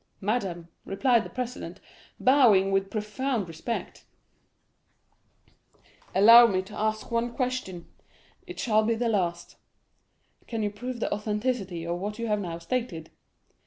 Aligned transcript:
"'Madame,' 0.19 0.67
replied 0.83 1.23
the 1.23 1.29
president, 1.29 1.79
bowing 2.19 2.71
with 2.71 2.89
profound 2.89 3.47
respect, 3.47 4.03
'allow 6.15 6.47
me 6.47 6.63
to 6.63 6.73
ask 6.73 7.11
one 7.11 7.31
question; 7.31 7.85
it 8.47 8.57
shall 8.59 8.83
be 8.83 8.95
the 8.95 9.07
last: 9.09 9.57
Can 10.47 10.63
you 10.63 10.71
prove 10.71 11.01
the 11.01 11.13
authenticity 11.13 11.85
of 11.85 11.99
what 11.99 12.17
you 12.17 12.25
have 12.25 12.39
now 12.41 12.57
stated? 12.57 13.11